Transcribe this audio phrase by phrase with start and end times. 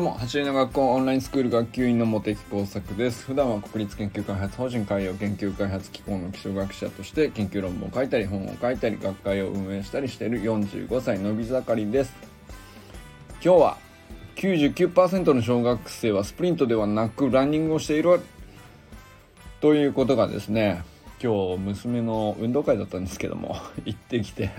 [0.00, 3.26] どうも走りの学校オンラインスクール学級委員の茂木耕作です。
[3.26, 12.14] 普段は国立研究開発法人海洋研究開発機構の気象学者として研究論文を書いたり本を書いたり学会を運営したりしている45歳のび盛りです。
[13.44, 13.76] 今日は
[14.36, 18.22] 99%の小学生はスプリントではなくランニングをしている。
[19.60, 20.82] ということがですね
[21.22, 24.50] 今日娘の運動会だったんですけども 行ってきて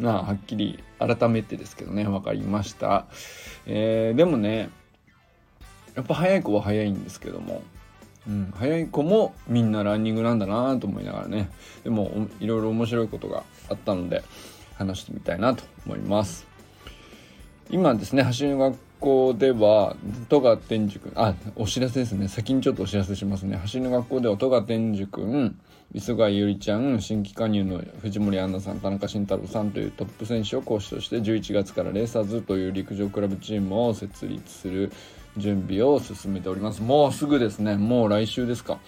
[0.00, 3.06] まあはっきり改めてですけどね分かりました、
[3.66, 4.70] えー、でもね
[5.94, 7.62] やっぱ早い子は早いんですけども、
[8.28, 11.50] うん、早い子もみんなランニングなんだなと思いながらね。
[11.84, 14.22] でもいろいろ面白いことがあったので
[14.74, 16.46] 話してみたいなと思います。
[17.70, 19.96] 今ですね走りの学校では
[20.28, 22.28] 戸賀天竺あお知らせですね。
[22.28, 23.56] 先にちょっとお知らせしますね。
[23.56, 25.58] 走りの学校では戸賀天竺君
[25.92, 34.92] 磯貝ゆりちゃん新規加入の藤森杏奈さん田中慎太郎さんというトップ選手を講師として11月からレーサーズという陸上クラブチームを設立する
[35.36, 36.82] 準備を進めております。
[36.82, 37.76] もうすぐですね。
[37.76, 38.78] もう来週ですか。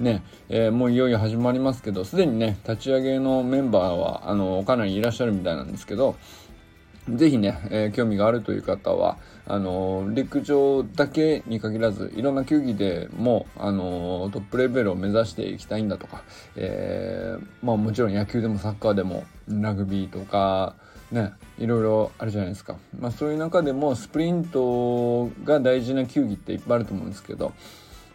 [0.00, 0.22] ね。
[0.48, 6.16] えー、もういよいよ始まりますけどすでにね立ち上げのメンバーはあのかなりいらっしゃるみたいなんですけど
[7.08, 16.22] ぜひね、えー、興味があるという方はあのー、陸上だけに限らずいろんな球技でも、あのー、トップレベルを目指していきたいんだとか、
[16.56, 20.76] えまあ、もちろん野球でもサッカーでもラグビーとか
[21.12, 27.52] ねいろいろあるじゃないですか、まあ、そういう中でもスプリントが大事な球技っていっぱいあると思うんですけど、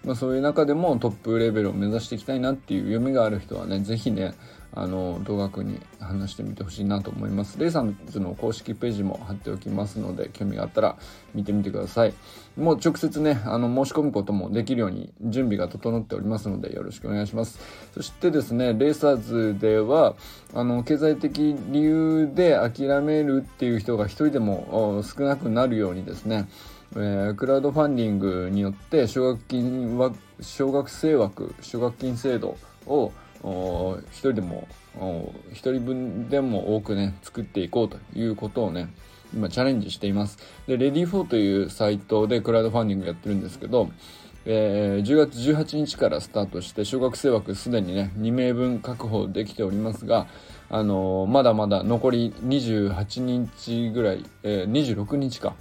[0.04, 4.34] まあ、そういう中でもトップレベルを目指していきたいなっていう夢がある人はね是非ね
[4.76, 7.58] あの動画に話してみてほしいなと思います。
[7.58, 10.98] レイさんの公式ページも貼っておきますので興味があったら
[11.34, 12.14] 見てみてください。
[12.58, 17.60] もう直接ねあの申し込むこともできるように準備が整っておりますのでよろしくお願いします。
[17.94, 20.16] そしてですねレーサーズでは
[20.54, 26.48] あの経済的理由で諦めるっていう人が一人でも少なくなるようにですね
[26.98, 33.12] えー、クラウドファンディングによって奨学金は奨学生枠奨学金制度を
[33.46, 34.68] 1人でも
[34.98, 38.90] 1人分でも多くね作っていこうということをね
[39.34, 40.38] 今チャレンジしています。
[40.68, 43.90] でレディフォーというサイトでクラウドファンディングやってるんですけど、
[44.46, 50.28] えー、10月18日からスタートして小学生枠すでにね2名分確保できておりますが
[50.70, 55.56] あのー、まだまだ残り28日ぐらい、えー、26日か。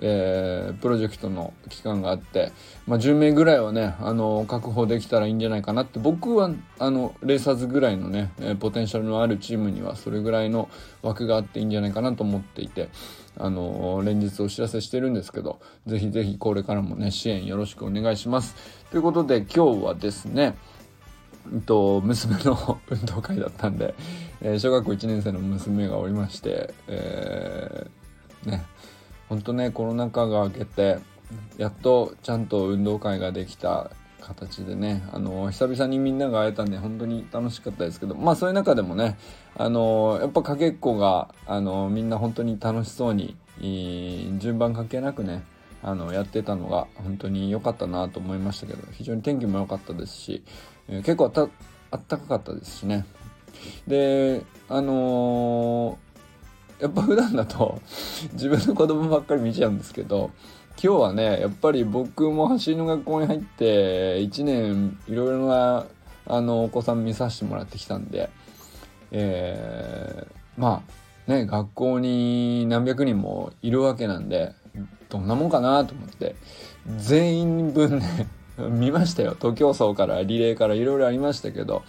[0.00, 2.52] えー、プロジェクトの期間があって、
[2.86, 10.68] まあ、10名ぐらいはね、あの確保できたらいいんじゃないかなって僕はあのレーサーズぐらいのね、えー、ポテンシャルのあるチームにはそれぐらいの
[11.02, 12.88] 枠があっていいんじゃないかなと思っていて、
[13.36, 18.54] あの連日お知らせしてるんですけどぜひぜひこれからもね支援よろしくお願いします。
[18.90, 20.56] ということで今日はですね
[21.66, 23.94] と娘の 運動会だったんで、
[24.40, 28.64] えー、小学校1年生の娘がおりまして、えー、ね
[29.30, 30.98] 本当ねコロナ禍が明けて
[31.56, 39.16] やっとちゃんと運動会ができた形でねあの久々にみんなが会えたんで本当に楽しかったですけどまあそういう中でもね
[39.56, 43.36] あのやっぱかけっこがあのみんな本当に楽しそうに
[44.38, 45.44] 順番関係なくね
[45.82, 50.42] あのやってたのが本当に良かったなと思いましたけど非常に天気も良かったですし、
[50.88, 51.32] えー、結構
[51.90, 53.06] あったかかったですしね。
[53.86, 56.09] であのー
[56.80, 57.80] やっぱ普段だと
[58.32, 60.30] 自分の子供ばっかり見ちゃうんですけど
[60.82, 65.84] 今日はねやっぱり僕も走りの学校に入って1年いろいろな
[66.26, 68.30] あのお子さん見させてもらってきたんで、
[69.10, 70.82] えー、ま
[71.28, 74.54] あね学校に何百人もいるわけなんで
[75.08, 76.36] どんなもんかなと思って
[76.96, 78.28] 全員分ね
[78.70, 79.34] 見ましたよ。
[79.38, 81.82] 徒競走からリレーからいろいろありましたけど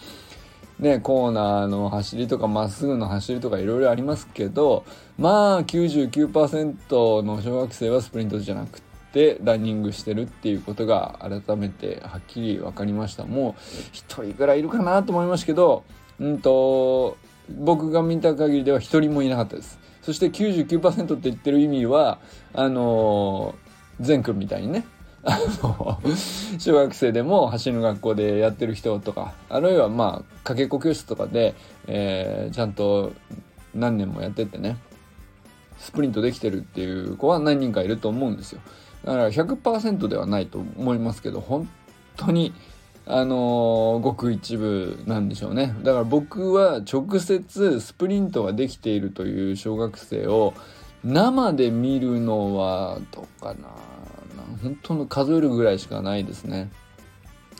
[0.82, 4.84] ね、コーナーの走りとかまっすぐの走りとかいろいろありますけど
[5.16, 8.82] まあ99%の小学生はスプリントじゃなく
[9.12, 13.24] てランニングしてるっていうことが改めてはっきり分かりました。
[13.26, 13.52] もう
[13.92, 15.84] 1人ぐらいいるかなと思いましたけど
[16.18, 17.16] うんと
[17.48, 19.78] 僕が見た限りでは1人もいなかったです。
[20.02, 22.18] そして99%って言ってる意味は
[22.54, 24.84] あのー、全くんみたいにね
[25.24, 26.00] あの
[26.58, 31.54] 小学生でも走る学校でやってる人とかあるいはまあかけっこ教室とかで、
[31.86, 33.12] えー、ちゃんと
[33.74, 34.76] 何年もやっててね
[35.78, 38.60] スプリントできてるっていう子は何人かいると思うんですよ。
[39.04, 41.68] だから100%ではないと思いますけど本
[42.16, 42.52] 当に
[43.04, 45.74] あのー、ごく一部なんでしょうね。
[45.82, 50.54] だから僕は直接スプリントができているという小学生を
[51.02, 53.68] 生で見るのはどうかな。
[54.62, 56.70] 本当の数えるぐらいしかないですね。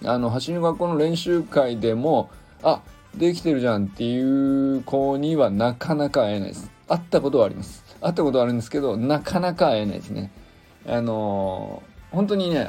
[0.05, 2.31] あの走りの学校の練習会でも
[2.63, 2.83] あ
[3.15, 6.71] できてるじゃんっていう子にはなかなか会えないです。
[6.89, 7.85] 会ったことはあります。
[8.01, 10.33] 会ったことはあるんですけどなかなか会えないですね。
[10.87, 12.65] あの本当にね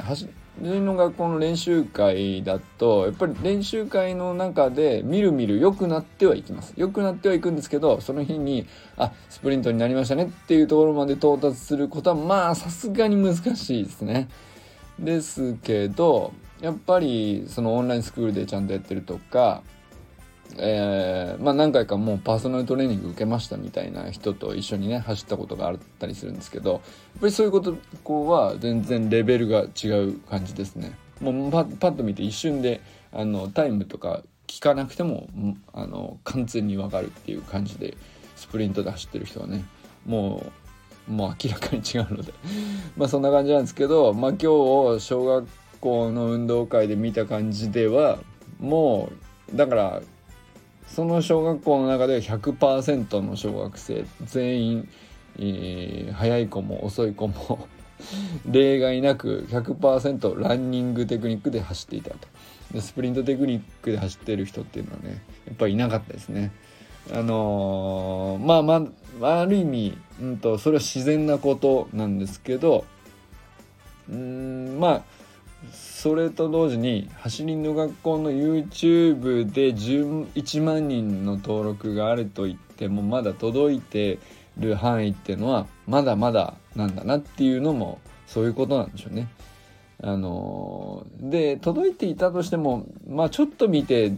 [0.60, 6.72] 自分の学校の練習会だとやっぱり練習会の中でみるみる良くなってはいきます。
[6.76, 8.66] 良くなってはいくんですけどその日に
[8.96, 14.28] あスプリントになりましたねっていうところまで到達することはまあさすがに難しいですね。
[14.98, 19.62] ですけどやっぱりそのオンラインスクールでちゃんとやってるとか
[20.56, 26.80] えー、まあ何回かもうパーソナルトレーニング受けましたみたいな人と一緒にね走ったことがあったりするんですけどやっ
[27.20, 30.96] ぱりそういうことこうは全然レベルが違う感じですね。
[31.20, 32.80] もうパッパッと見て一瞬で
[33.12, 35.28] あのタイムとか聞かなくても
[35.72, 37.96] あの完全に分かるっていう感じで
[38.36, 39.64] スプリントで走ってる人はね
[40.04, 40.52] も
[41.08, 42.32] うもう明らかに違うので。
[42.96, 45.46] まあそんな感じなんですけどまあ今日小学
[45.80, 48.18] 校の運動会で見た感じでは
[48.60, 49.10] も
[49.52, 50.02] うだから
[50.86, 54.88] その小学校の中では100%の小学生全員、
[55.38, 57.68] えー、早い子も遅い子も
[58.46, 62.28] 例外なく100%ランニングテクニックで走っていたと。
[62.72, 66.50] でスプリントテクニックで走ってる人っていうのはねやっぱりいなかったですね。
[67.12, 68.86] あのー、まあま
[69.28, 72.86] あある意味、うんと、それは自然なことなんですけど
[74.10, 75.02] うんまあ
[75.72, 84.18] それと同時に走りの学校の YouTube で11万人の登録があると言ってもまだ届いて
[84.58, 89.28] る範囲っていうのはまだまだなんだなっていうのもそういうことなんでしょうね。
[90.02, 94.12] あので届いていたとしてもまあちょっと見て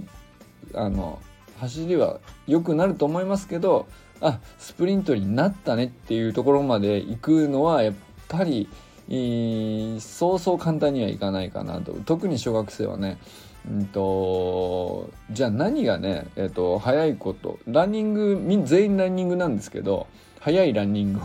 [0.75, 1.20] あの
[1.58, 3.87] 走りは良くなると思いますけど
[4.20, 7.94] あスプリントになったねっていうところまで行くのはやっ
[8.28, 8.69] ぱり
[9.08, 13.18] そうそう簡単にはいかないかなと特に小学生はね
[13.70, 20.06] うんとじゃあ何がね、えーと、早いことランニング全員ランニングなんですけど
[20.40, 21.22] 速いランニングを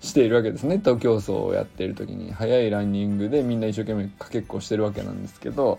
[0.00, 5.78] しているわけですね 徒競走をやっている時に速いランニングでみんな一生懸命かけっこしてるわけなんですけど、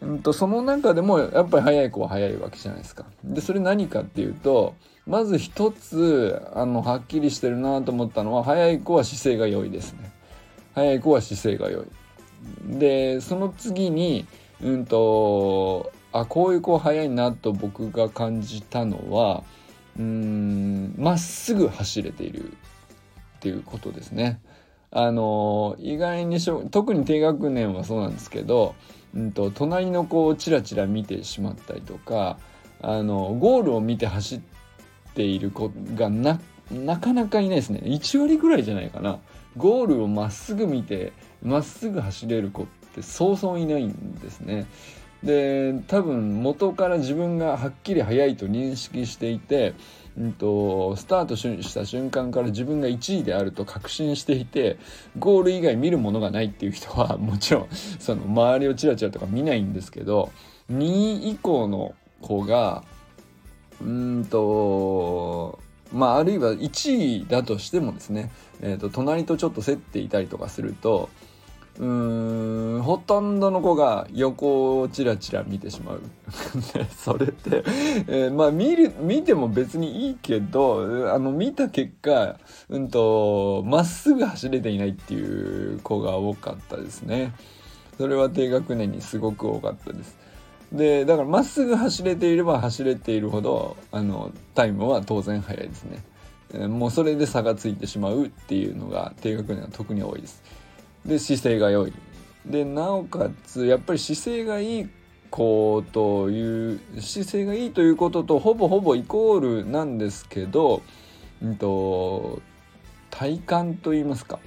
[0.00, 3.04] うんと、その中でもやっぱり速い子は速いわけじゃないですか。
[3.24, 4.74] でそれ何かっていうと
[5.06, 10.15] まず一つあのはっきりしてるなと思ったのは速い子は姿勢が良いですね。
[10.76, 11.86] 速い子は姿勢が良い。
[12.78, 14.26] でその次に
[14.62, 19.42] うんとあこういう子速いなと僕が感じたのは
[19.98, 22.54] うんまっすぐ走れているっ
[23.40, 24.38] ていうことですね。
[24.90, 28.74] あの意外にしょ特に低学年はそうなんですけど、
[29.14, 32.38] うんと、隣の子をチラチラ見てしまったりとか
[32.80, 34.40] あのゴールを見て走っ
[35.14, 36.40] ている子がな
[36.70, 39.18] なかなかいないですね1割ぐらいじゃないかな
[39.56, 41.12] ゴールをまっすぐ見て
[41.42, 44.66] まっすぐ走れる子ってそうそういないんですね。
[45.22, 49.74] で多分元から自分がはっきり速いと認識していて、
[50.16, 54.78] うんと、スタートした瞬間から自分が1位であると確信していて
[55.18, 57.68] ゴール以外見るものがないっていう人は もちろん
[57.98, 60.30] その周りをチラチラとか見ないんですけど
[60.70, 62.84] 2位以降の子が
[63.80, 65.58] うんと
[65.92, 68.30] まああるいは1位だとしてもですね、
[68.60, 71.08] えーと、隣とちょっと競っていたりとかすると
[71.78, 71.86] う
[72.78, 76.00] んほとんどの子が横をチラチラ見てしまう。
[76.96, 77.64] それって、
[78.08, 82.38] えー、まあ見る見ても別にいいけどあの見た結果
[82.70, 87.34] うんとまっすぐ走れていないっていう子が多かったですね。
[87.98, 90.16] それは低学年にすごく多かったです。
[90.72, 96.02] でだからまっすぐ走れていれば走れているほどあのタイムは当然速いですね、
[96.54, 100.42] え、もうそれで差がついてしまうっていうのが低学年は特に多いです。
[101.04, 101.92] で姿勢が良い。
[102.44, 104.88] でなおかつやっぱり姿勢がいい
[105.30, 110.82] 子という姿勢がいいということとほぼほぼイコールなんですけど、
[111.42, 112.40] うんと、
[113.10, 114.38] 体幹といいますか。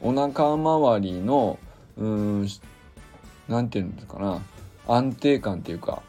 [0.00, 1.58] お腹周りの
[1.96, 2.48] うん
[3.48, 4.40] 何て言うんですかな。
[4.94, 6.02] 安定感っていうか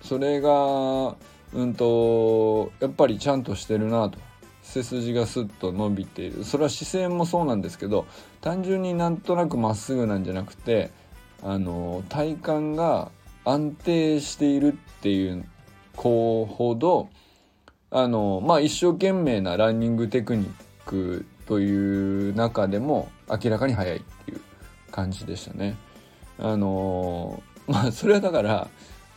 [0.00, 1.16] それが
[1.54, 4.18] うんとやっぱりちゃんとしてるなと
[4.62, 8.06] 背筋がスッと伸びているそれは姿勢もそうなんですけど
[8.40, 10.90] 単純になんとなくまっすぐなんじゃなくて
[11.42, 13.10] あの体幹が
[13.44, 15.44] 安定しているっていう
[15.96, 17.08] 子ほど
[17.90, 20.50] あのまあ一生懸命なランニングテクニッ
[20.86, 24.40] クという中でも明らかに速いっていう
[24.90, 25.76] 感じでしたね。
[26.38, 28.68] あのまあ それはだから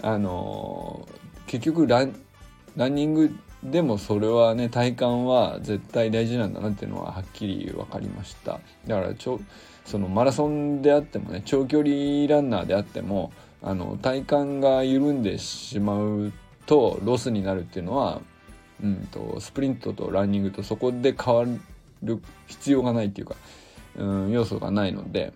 [0.02, 1.08] あの
[1.48, 2.16] 結局ラン
[2.76, 8.60] ランニングでもそれはね体幹は絶対大事なんだなっていうのははっきり分かりました。
[8.88, 9.40] だからちょ
[9.86, 16.34] そのマラソンであってもね長距離ランナーであってもあの体幹が緩んでしまう
[16.66, 18.22] とロスになるっていうのは、
[18.84, 21.46] うんと、スプリントとランニングとそこで変わ
[22.04, 23.36] る必要がないっていうか
[23.98, 25.34] うん要素がないので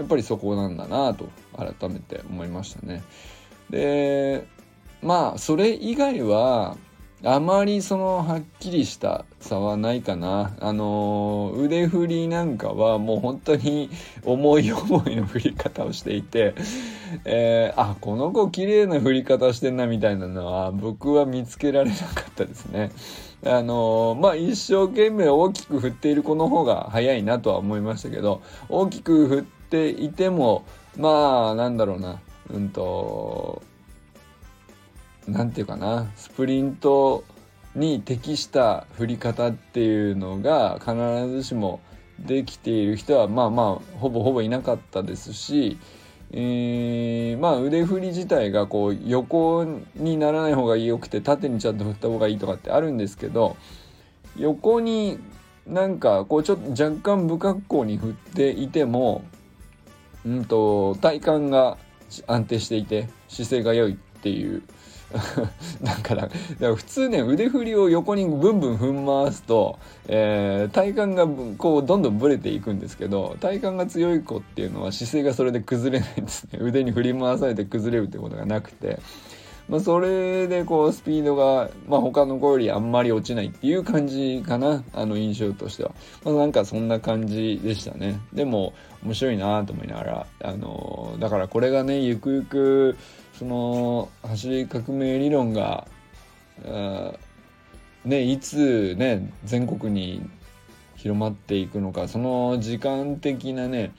[0.00, 3.02] やっぱりそこなんだなと改めて思いましたね。
[3.68, 4.46] で
[5.02, 6.78] まあそれ以外は
[7.22, 10.56] あまりそのはっきりした差はないかな。
[10.58, 13.90] あの腕振りなんかはもう本当に
[14.24, 16.54] 思い思いの振り方をしていて、
[17.26, 22.90] えー、あ、この子綺麗な振り方してんなみたいなのは僕は見つけられなかったですね。
[23.44, 28.40] あのまあ一生懸命大きく振っている子の方が早いなとは思いましたけど、
[28.70, 30.64] 大きく振ってていても、
[30.98, 32.20] まあなんだろうな、
[32.52, 33.62] うんと、
[35.28, 36.10] 何て言うかな。
[36.16, 37.24] スプリント
[37.74, 40.94] に適した振り方っていうのが必
[41.28, 41.80] ずしも
[42.18, 45.78] できている人はまあまあほぼほぼいなかったですし、
[46.32, 53.56] えー、まあ腕振り自体がこう横にならない方がよくて縦にちゃんと振った方がいいとかってあるんですけど
[54.36, 55.18] 横に
[55.66, 59.24] なんかこうちょっと若干不格好に振っていても、
[60.26, 61.78] うんと体幹が
[62.26, 64.62] 安定していて姿勢が良いっていう
[65.82, 66.28] だから
[66.74, 71.26] 普通ね腕振りを横にブンブン踏ん回すと、えー、体幹が
[71.58, 79.00] こうどんどんブレていくんですけど体幹が強い子っていうのは姿勢がそれで崩れないんですね腕に振り回されて崩れるってことがなくて。
[79.70, 84.82] まあ、それでこうスピードが、まあ、他の子よりあんまり落ちないっていう感じかな。
[84.92, 85.92] あの印象としては、
[86.24, 88.18] まあ、なんかそんな感じでしたね。
[88.32, 88.74] でも
[89.04, 92.96] 面白いなと思いながらあのだからこれがねゆくゆく
[93.38, 95.86] その走り革命理論が
[98.04, 100.28] ねいつね全国に
[100.96, 103.92] 広まっていくのかその時間的なね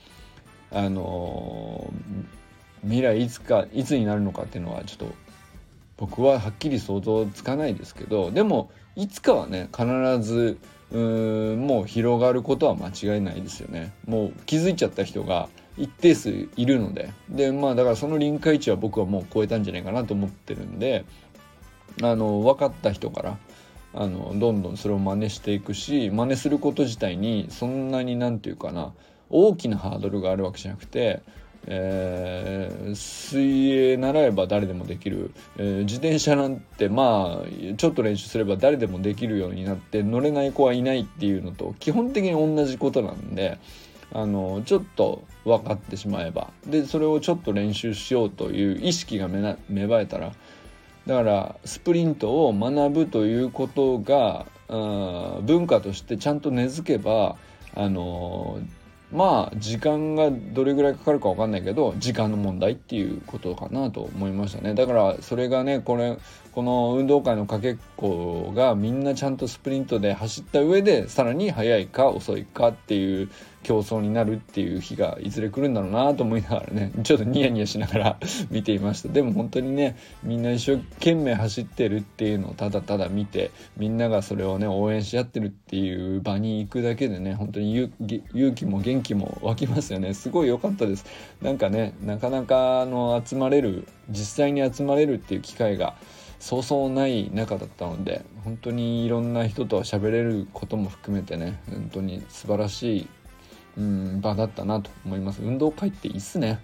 [0.70, 1.90] あの
[2.82, 5.21] 未来いつかいつになるのかっていうのはちょっと
[6.02, 9.86] 僕ははっきり想像つかないですけどでもいつかはね必
[10.20, 10.58] ず
[10.90, 13.92] うーんもう広がることは間違いないですよね。
[14.04, 17.12] もう気づいちゃった人が一定数いるので。
[17.28, 21.04] でまあだからその臨界値は僕はもう超えたんじゃないかなと思ってるんで
[22.02, 23.38] あの分かった人から
[23.94, 28.92] あのどんどんそれを真似していくし真似すること自体にそんなに何て言うかな
[29.30, 31.22] 大きなハードルがあるわけじゃなくて
[31.66, 43.58] えー、水泳習えば誰でもできる、えー、自転車なんてまあちょっと練習すれば誰でもできるようになって乗れない子はいないっていうのと基本的に同じことなんで
[44.12, 46.50] あのちょっと分かってしまえば。
[46.66, 50.32] でそれをちょっと練習しようという意識が芽生えたら
[51.06, 54.46] だからスプリントを学ぶということが
[55.42, 57.36] 文化としてちゃんと根付けば
[57.74, 58.58] あの
[59.12, 64.74] まあ時間がどれぐらいかかるか分かんないけど時間の問題っていうことかなと思いましたね。
[64.74, 66.16] だからそれがねこれ
[66.52, 73.30] この運動会のかけっこがみんなちゃんとスプリントで走った上でさらに速いか遅いかっていう
[73.62, 78.18] 競争になるっていう日がいずれ来るんだろうなと思いながらね ちょっとニヤニヤしながら
[78.50, 79.08] 見ていました。
[79.08, 90.14] でも本当にねみんな一生懸命走ってるっていうのをただただ見てみんながそれをね応援し合ってるっていう場に行くだけでね本当に勇気も元気も湧きますよね。
[90.14, 91.06] すごい良かったです。
[91.40, 95.94] なんかねなかなかの集まれる実際に集まれるっていう機会が
[96.42, 103.08] そうそうない中だったので本当にいろんな人と喋れることも含めてね本当に素晴らしい
[103.78, 105.40] うん場だったなと思います。
[105.42, 106.60] 運動会っていいっすね。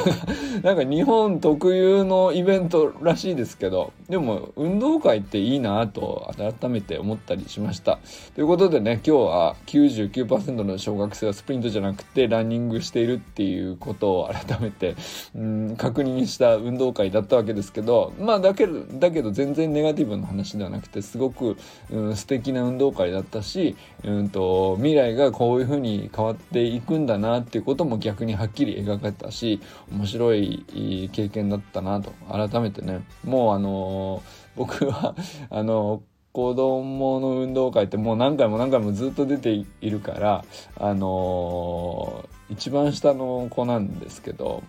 [0.62, 7.98] なんか日本特有のイベントらしいですけどでも運動会っていいなと改めて思ったりしました。
[8.34, 14.96] ということでね今日は99%の小学生はスプリントじゃなくてランニングしているっていうことを改めて
[15.34, 21.56] うん確認した運動会だったわけですけどまあだけどだけど全然ネガティブな話ではなくてすごく、
[21.90, 32.12] うん、素敵な運動会だったし、うんと未来がこういうふうに変わってていくんだなっていうことも逆にはっきり描かれたし面白い経験だったなと。
[32.30, 33.02] 改めてね。
[33.24, 34.22] もうあの
[34.56, 35.14] 僕は
[35.48, 36.02] あの
[36.32, 40.44] 子供の運動会ってもう何回も何回もずっと出ているから
[40.76, 44.62] あの一番下の子なんですけど、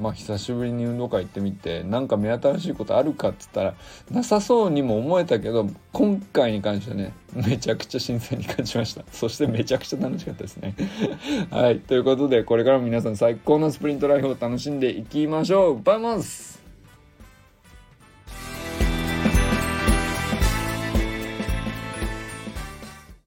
[0.00, 3.74] まあ久しぶりに運動会行ってみてなんか目新しいことあるかっつったら
[4.10, 9.04] なさそうにも思えたけど今回に関してはねめちゃくちゃ新鮮に感じました。
[9.12, 10.74] そしてめちゃくちゃ楽しかったですね。
[11.50, 11.78] はい。
[11.78, 15.82] ということでこれからも皆さん最高のスプリントライフを楽しんでいきましょう。
[15.82, 16.49] バイバイ